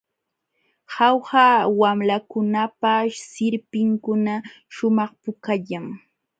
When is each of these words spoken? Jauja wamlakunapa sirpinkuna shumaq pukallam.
Jauja 0.93 1.45
wamlakunapa 1.81 2.91
sirpinkuna 3.29 4.35
shumaq 4.75 5.11
pukallam. 5.23 5.85